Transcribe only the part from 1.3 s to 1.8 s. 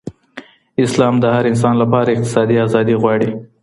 هر انسان